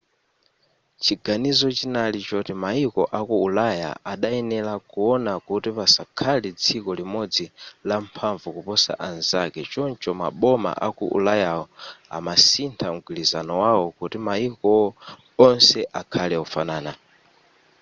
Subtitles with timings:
[1.03, 7.45] chiganizo chinali choti mayiko aku ulaya adayenera kuona kuti pasakhale dziko limodzi
[7.89, 11.65] lamphamvu kuposa anzake choncho maboma aku ulayawo
[12.17, 14.71] amasintha mgwirizano wawo kuti mayiko
[15.45, 16.91] onse akhale ofanana